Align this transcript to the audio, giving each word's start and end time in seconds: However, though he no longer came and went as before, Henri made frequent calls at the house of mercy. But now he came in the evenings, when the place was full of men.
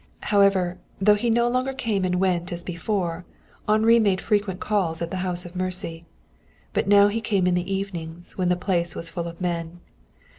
However, 0.31 0.79
though 0.99 1.13
he 1.13 1.29
no 1.29 1.47
longer 1.47 1.73
came 1.75 2.03
and 2.03 2.15
went 2.19 2.51
as 2.51 2.63
before, 2.63 3.23
Henri 3.69 3.99
made 3.99 4.19
frequent 4.19 4.59
calls 4.59 4.99
at 4.99 5.11
the 5.11 5.17
house 5.17 5.45
of 5.45 5.55
mercy. 5.55 6.03
But 6.73 6.87
now 6.87 7.07
he 7.07 7.21
came 7.21 7.45
in 7.45 7.53
the 7.53 7.71
evenings, 7.71 8.35
when 8.35 8.49
the 8.49 8.55
place 8.55 8.95
was 8.95 9.11
full 9.11 9.27
of 9.27 9.39
men. 9.39 9.79